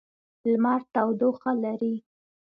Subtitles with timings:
[0.49, 1.95] لمر تودوخه لري.